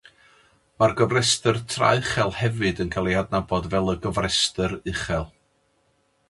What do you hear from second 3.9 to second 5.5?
y "gofrestr uchel".